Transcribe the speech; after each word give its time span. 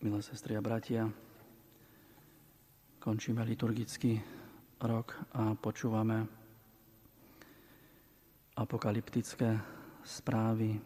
milé 0.00 0.24
sestry 0.24 0.56
a 0.56 0.64
bratia. 0.64 1.04
Končíme 3.04 3.44
liturgický 3.44 4.16
rok 4.80 5.12
a 5.36 5.52
počúvame 5.52 6.24
apokalyptické 8.56 9.60
správy 10.00 10.72
eh, 10.72 10.80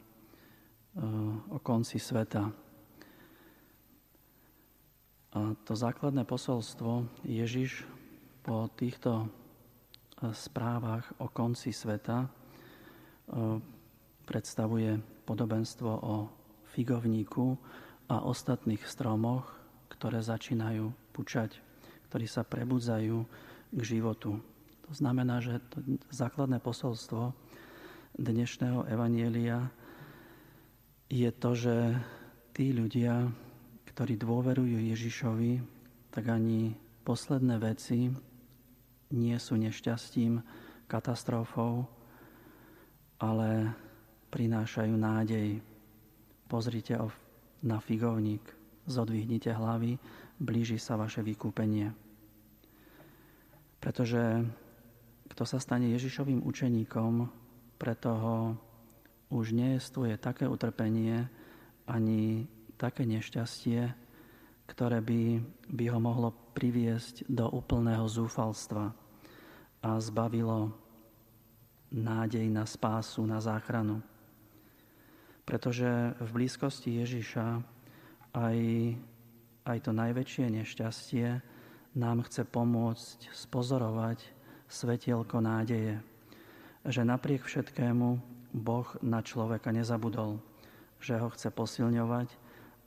o 1.46 1.58
konci 1.62 2.02
sveta. 2.02 2.50
A 5.34 5.40
to 5.62 5.72
základné 5.78 6.26
posolstvo 6.26 7.06
Ježiš 7.22 7.86
po 8.42 8.66
týchto 8.74 9.30
eh, 9.30 10.34
správach 10.34 11.06
o 11.22 11.30
konci 11.30 11.70
sveta 11.70 12.26
eh, 12.26 13.62
predstavuje 14.26 14.98
podobenstvo 15.22 15.90
o 16.02 16.14
figovníku 16.74 17.54
a 18.08 18.20
ostatných 18.24 18.82
stromoch, 18.84 19.48
ktoré 19.88 20.20
začínajú 20.20 20.92
pučať, 21.16 21.56
ktorí 22.10 22.26
sa 22.28 22.44
prebudzajú 22.44 23.24
k 23.74 23.80
životu. 23.80 24.38
To 24.84 24.92
znamená, 24.92 25.40
že 25.40 25.62
to 25.72 25.80
základné 26.12 26.60
posolstvo 26.60 27.32
dnešného 28.14 28.86
evanielia 28.86 29.72
je 31.08 31.30
to, 31.32 31.50
že 31.56 31.76
tí 32.52 32.70
ľudia, 32.70 33.28
ktorí 33.90 34.18
dôverujú 34.20 34.78
Ježišovi, 34.94 35.52
tak 36.12 36.30
ani 36.30 36.74
posledné 37.02 37.56
veci 37.58 38.12
nie 39.14 39.36
sú 39.38 39.54
nešťastím, 39.58 40.42
katastrofou, 40.86 41.86
ale 43.18 43.72
prinášajú 44.30 44.94
nádej. 44.94 45.62
Pozrite 46.50 46.98
na 47.64 47.80
figovník, 47.80 48.44
zodvihnite 48.84 49.50
hlavy, 49.50 49.96
blíži 50.36 50.76
sa 50.76 51.00
vaše 51.00 51.24
vykúpenie. 51.24 51.90
Pretože 53.80 54.44
kto 55.32 55.42
sa 55.48 55.58
stane 55.58 55.88
Ježišovým 55.96 56.44
učeníkom, 56.44 57.12
pre 57.80 57.96
toho 57.96 58.54
už 59.32 59.56
neestuje 59.56 60.14
také 60.20 60.46
utrpenie 60.46 61.26
ani 61.88 62.46
také 62.76 63.08
nešťastie, 63.08 63.92
ktoré 64.68 65.04
by, 65.04 65.42
by 65.68 65.84
ho 65.92 65.98
mohlo 66.00 66.32
priviesť 66.56 67.28
do 67.28 67.48
úplného 67.50 68.08
zúfalstva 68.08 68.94
a 69.84 69.90
zbavilo 70.00 70.72
nádej 71.92 72.48
na 72.48 72.64
spásu, 72.64 73.20
na 73.28 73.42
záchranu 73.42 74.00
pretože 75.44 76.16
v 76.18 76.28
blízkosti 76.32 77.04
Ježiša 77.04 77.60
aj, 78.34 78.58
aj 79.68 79.78
to 79.84 79.90
najväčšie 79.92 80.46
nešťastie 80.50 81.26
nám 81.94 82.26
chce 82.26 82.42
pomôcť 82.48 83.30
spozorovať 83.30 84.18
svetielko 84.66 85.38
nádeje, 85.38 86.02
že 86.82 87.06
napriek 87.06 87.46
všetkému 87.46 88.18
Boh 88.54 88.88
na 89.04 89.22
človeka 89.22 89.70
nezabudol, 89.70 90.42
že 90.98 91.20
ho 91.20 91.28
chce 91.30 91.52
posilňovať 91.54 92.28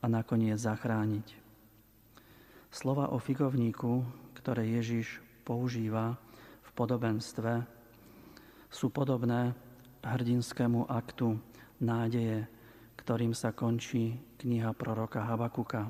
a 0.03 0.05
nakoniec 0.11 0.59
zachrániť. 0.59 1.47
Slova 2.67 3.16
o 3.16 3.17
figovníku, 3.17 4.03
ktoré 4.36 4.67
Ježiš 4.67 5.23
používa 5.47 6.19
v 6.67 6.69
podobenstve, 6.75 7.64
sú 8.67 8.92
podobné 8.92 9.55
hrdinskému 10.03 10.88
aktu 10.92 11.39
nádeje, 11.81 12.47
ktorým 12.97 13.33
sa 13.38 13.53
končí 13.53 14.17
kniha 14.42 14.73
proroka 14.73 15.23
Habakuka. 15.23 15.89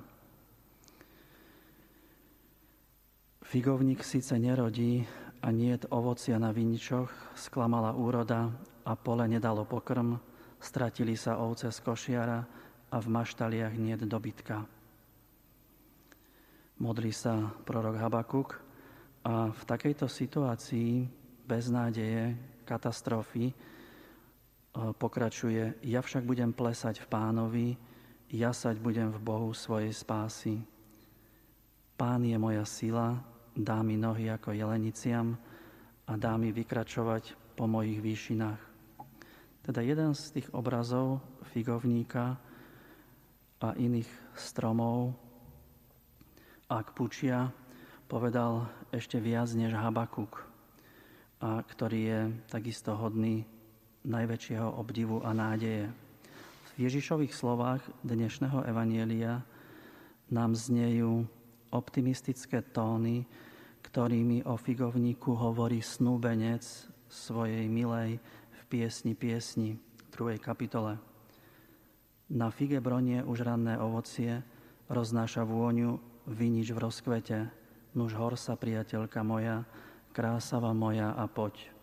Figovník 3.47 4.03
síce 4.03 4.35
nerodí 4.35 5.07
a 5.39 5.55
nie 5.55 5.71
ovocia 5.87 6.35
na 6.35 6.51
viničoch, 6.51 7.37
sklamala 7.39 7.95
úroda 7.95 8.51
a 8.83 8.93
pole 8.99 9.23
nedalo 9.31 9.63
pokrm, 9.63 10.19
stratili 10.59 11.15
sa 11.15 11.39
ovce 11.39 11.71
z 11.71 11.79
košiara 11.79 12.39
a 12.91 12.97
v 12.99 13.07
maštaliach 13.07 13.75
nie 13.79 13.95
dobytka. 13.95 14.67
Modlí 16.77 17.09
sa 17.09 17.49
prorok 17.65 17.97
Habakuk 17.97 18.49
a 19.25 19.49
v 19.49 19.61
takejto 19.65 20.05
situácii 20.05 21.07
beznádeje, 21.47 22.35
katastrofy, 22.67 23.55
pokračuje, 24.73 25.79
ja 25.83 25.99
však 26.01 26.23
budem 26.23 26.51
plesať 26.53 27.01
v 27.03 27.07
pánovi, 27.09 27.67
jasať 28.31 28.79
budem 28.83 29.09
v 29.11 29.19
Bohu 29.23 29.51
svojej 29.55 29.91
spásy. 29.93 30.59
Pán 31.97 32.21
je 32.21 32.37
moja 32.37 32.65
sila, 32.67 33.17
dá 33.57 33.81
mi 33.81 33.97
nohy 33.97 34.29
ako 34.29 34.53
jeleniciam 34.53 35.33
a 36.05 36.13
dá 36.13 36.37
mi 36.37 36.53
vykračovať 36.53 37.33
po 37.57 37.65
mojich 37.65 37.97
výšinách. 37.97 38.61
Teda 39.65 39.81
jeden 39.81 40.13
z 40.13 40.39
tých 40.39 40.47
obrazov 40.53 41.19
figovníka 41.51 42.37
a 43.57 43.73
iných 43.73 44.07
stromov, 44.37 45.17
ak 46.69 46.93
pučia, 46.93 47.49
povedal 48.07 48.69
ešte 48.93 49.17
viac 49.17 49.51
než 49.57 49.73
Habakuk, 49.73 50.45
a 51.41 51.65
ktorý 51.65 51.99
je 51.99 52.21
takisto 52.47 52.93
hodný 52.95 53.43
najväčšieho 54.07 54.79
obdivu 54.79 55.19
a 55.19 55.35
nádeje. 55.35 55.91
V 56.73 56.87
Ježišových 56.87 57.35
slovách 57.35 57.83
dnešného 58.07 58.63
evanielia 58.63 59.43
nám 60.31 60.55
znejú 60.55 61.27
optimistické 61.75 62.63
tóny, 62.63 63.27
ktorými 63.83 64.47
o 64.47 64.55
figovníku 64.55 65.35
hovorí 65.35 65.83
snúbenec 65.83 66.63
svojej 67.11 67.67
milej 67.67 68.19
v 68.51 68.61
piesni 68.71 69.11
piesni, 69.11 69.75
v 69.75 70.03
druhej 70.15 70.39
kapitole. 70.39 70.95
Na 72.31 72.51
fige 72.51 72.79
bronie 72.79 73.23
už 73.23 73.43
ranné 73.43 73.79
ovocie, 73.79 74.43
roznáša 74.87 75.43
vôňu 75.47 75.99
vinič 76.27 76.71
v 76.75 76.79
rozkvete, 76.79 77.47
nuž 77.95 78.15
hor 78.15 78.35
sa, 78.35 78.59
priateľka 78.59 79.23
moja, 79.23 79.63
krásava 80.11 80.75
moja 80.75 81.15
a 81.15 81.27
poď. 81.27 81.76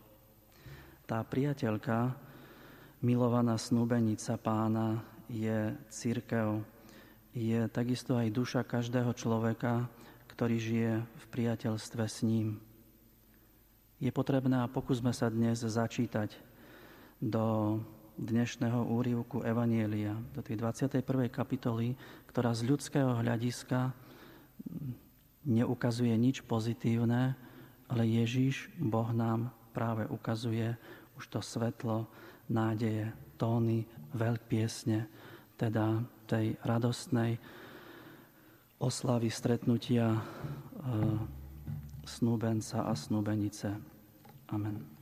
Tá 1.04 1.20
priateľka, 1.20 2.16
milovaná 3.04 3.60
snúbenica 3.60 4.40
pána, 4.40 5.04
je 5.28 5.76
církev, 5.92 6.64
je 7.36 7.68
takisto 7.68 8.16
aj 8.16 8.32
duša 8.32 8.64
každého 8.64 9.12
človeka, 9.12 9.84
ktorý 10.32 10.56
žije 10.56 10.92
v 11.04 11.24
priateľstve 11.28 12.04
s 12.08 12.24
ním. 12.24 12.56
Je 14.00 14.08
potrebné 14.08 14.64
a 14.64 14.72
pokúsme 14.72 15.12
sa 15.12 15.28
dnes 15.28 15.60
začítať 15.60 16.40
do 17.20 17.76
dnešného 18.16 18.88
úrivku 18.88 19.44
Evanielia, 19.44 20.16
do 20.32 20.40
tej 20.40 20.56
21. 20.56 21.04
kapitoly, 21.28 22.00
ktorá 22.32 22.56
z 22.56 22.64
ľudského 22.64 23.12
hľadiska 23.20 23.92
neukazuje 25.44 26.16
nič 26.16 26.40
pozitívne, 26.48 27.36
ale 27.92 28.08
Ježíš, 28.08 28.72
Boh 28.80 29.12
nám 29.12 29.52
práve 29.74 30.06
ukazuje 30.06 30.70
už 31.18 31.24
to 31.26 31.40
svetlo, 31.42 32.06
nádeje, 32.46 33.10
tóny, 33.34 33.82
veľk 34.14 34.46
piesne, 34.46 35.10
teda 35.58 36.06
tej 36.30 36.54
radostnej 36.62 37.36
oslavy 38.78 39.30
stretnutia 39.30 40.14
e, 40.14 40.20
snúbenca 42.06 42.86
a 42.86 42.92
snúbenice. 42.94 43.74
Amen. 44.50 44.93